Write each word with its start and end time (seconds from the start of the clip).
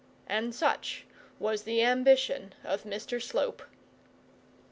And 0.25 0.55
such 0.55 1.05
was 1.37 1.61
the 1.61 1.83
ambition 1.83 2.55
of 2.63 2.85
Mr 2.85 3.21
Slope. 3.21 3.61